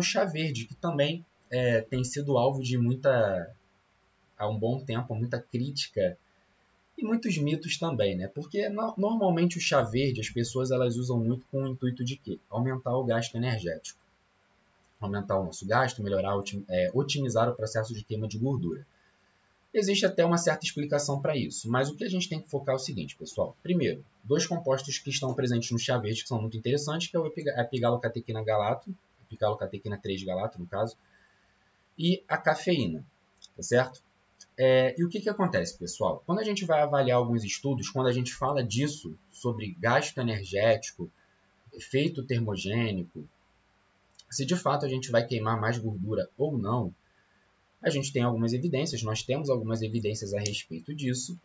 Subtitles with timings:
[0.00, 3.54] o chá verde, que também é, tem sido alvo de muita,
[4.36, 6.16] há um bom tempo, muita crítica
[6.96, 8.26] e muitos mitos também, né?
[8.28, 12.16] Porque no, normalmente o chá verde as pessoas elas usam muito com o intuito de
[12.16, 12.38] quê?
[12.48, 14.00] Aumentar o gasto energético.
[14.98, 16.34] Aumentar o nosso gasto, melhorar,
[16.68, 18.86] é, otimizar o processo de queima de gordura.
[19.72, 22.74] Existe até uma certa explicação para isso, mas o que a gente tem que focar
[22.74, 23.56] é o seguinte, pessoal.
[23.62, 27.20] Primeiro, dois compostos que estão presentes no chá verde que são muito interessantes, que é
[27.56, 28.92] a epigalocatequina galato,
[29.26, 30.96] epigalocatequina 3 galato no caso,
[31.96, 33.04] e a cafeína,
[33.56, 34.02] tá certo?
[34.58, 36.22] É, e o que, que acontece, pessoal?
[36.26, 41.10] Quando a gente vai avaliar alguns estudos, quando a gente fala disso, sobre gasto energético,
[41.72, 43.24] efeito termogênico,
[44.28, 46.94] se de fato a gente vai queimar mais gordura ou não,
[47.82, 51.38] a gente tem algumas evidências, nós temos algumas evidências a respeito disso,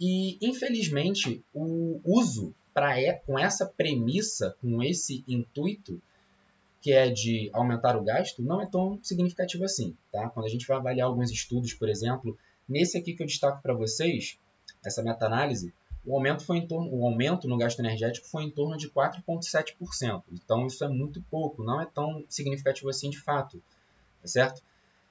[0.00, 6.00] e infelizmente o uso pra, com essa premissa, com esse intuito,
[6.80, 9.96] que é de aumentar o gasto, não é tão significativo assim.
[10.12, 10.28] Tá?
[10.28, 13.74] Quando a gente vai avaliar alguns estudos, por exemplo, nesse aqui que eu destaco para
[13.74, 14.38] vocês,
[14.84, 15.72] essa meta-análise,
[16.04, 20.22] o aumento, foi em torno, o aumento no gasto energético foi em torno de 4,7%.
[20.30, 23.60] Então, isso é muito pouco, não é tão significativo assim de fato.
[24.22, 24.62] Tá certo?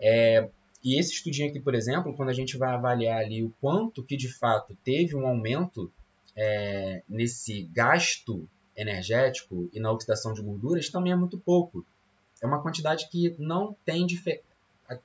[0.00, 0.48] É,
[0.82, 4.16] e esse estudinho aqui, por exemplo, quando a gente vai avaliar ali o quanto que
[4.16, 5.90] de fato teve um aumento
[6.36, 11.84] é, nesse gasto energético e na oxidação de gorduras, também é muito pouco.
[12.40, 14.06] É uma quantidade que não tem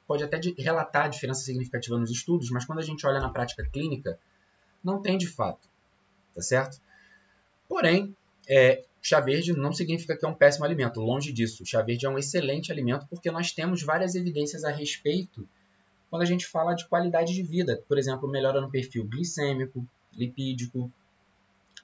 [0.08, 4.19] pode até relatar diferença significativa nos estudos, mas quando a gente olha na prática clínica,
[4.83, 5.67] não tem de fato,
[6.35, 6.80] tá certo?
[7.67, 8.16] Porém,
[8.47, 11.62] é, chá verde não significa que é um péssimo alimento, longe disso.
[11.62, 15.48] O chá verde é um excelente alimento porque nós temos várias evidências a respeito
[16.09, 17.84] quando a gente fala de qualidade de vida.
[17.86, 20.90] Por exemplo, melhora no perfil glicêmico, lipídico,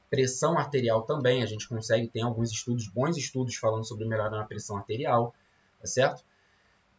[0.10, 1.44] pressão arterial também.
[1.44, 5.36] A gente consegue, tem alguns estudos, bons estudos falando sobre melhora na pressão arterial,
[5.82, 6.24] tá certo?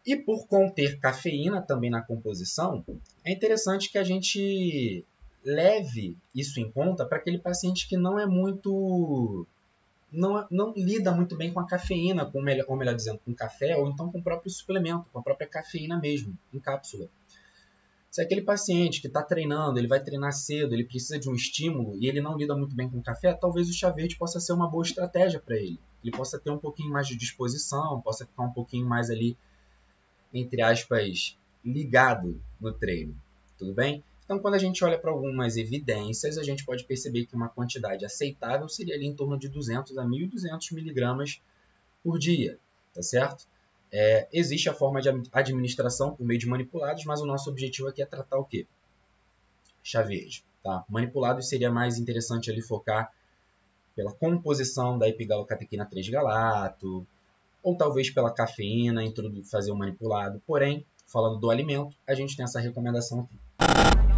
[0.05, 2.85] E por conter cafeína também na composição,
[3.25, 5.03] é interessante que a gente
[5.43, 9.47] leve isso em conta para aquele paciente que não é muito
[10.13, 13.89] não, não lida muito bem com a cafeína, com, ou melhor dizendo, com café, ou
[13.89, 17.09] então com o próprio suplemento, com a própria cafeína mesmo, em cápsula.
[18.11, 21.97] Se aquele paciente que está treinando, ele vai treinar cedo, ele precisa de um estímulo
[21.97, 24.69] e ele não lida muito bem com café, talvez o chá verde possa ser uma
[24.69, 25.79] boa estratégia para ele.
[26.03, 29.37] Ele possa ter um pouquinho mais de disposição, possa ficar um pouquinho mais ali,
[30.35, 33.15] entre aspas, ligado no treino.
[33.57, 34.03] Tudo bem?
[34.31, 38.05] Então, quando a gente olha para algumas evidências, a gente pode perceber que uma quantidade
[38.05, 41.43] aceitável seria ali em torno de 200 a 1.200 miligramas
[42.01, 42.57] por dia,
[42.95, 43.45] tá certo?
[43.91, 48.03] É, existe a forma de administração por meio de manipulados, mas o nosso objetivo aqui
[48.03, 48.69] é tratar o quê?
[49.83, 50.85] Chá verde, tá?
[50.89, 53.13] Manipulados seria mais interessante ali focar
[53.97, 57.05] pela composição da epigalocatequina 3-galato,
[57.65, 59.03] ou talvez pela cafeína,
[59.51, 60.41] fazer o manipulado.
[60.47, 64.10] Porém, falando do alimento, a gente tem essa recomendação aqui.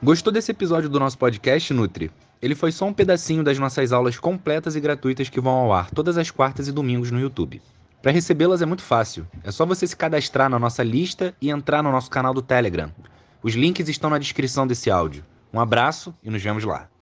[0.00, 2.08] Gostou desse episódio do nosso podcast, Nutri?
[2.40, 5.90] Ele foi só um pedacinho das nossas aulas completas e gratuitas que vão ao ar
[5.90, 7.60] todas as quartas e domingos no YouTube.
[8.00, 9.26] Para recebê-las é muito fácil.
[9.42, 12.92] É só você se cadastrar na nossa lista e entrar no nosso canal do Telegram.
[13.42, 15.24] Os links estão na descrição desse áudio.
[15.52, 16.88] Um abraço e nos vemos lá.